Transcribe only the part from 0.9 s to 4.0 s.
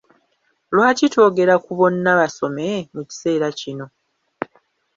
twogera ku `Bonna Basome' mu kiseera kino?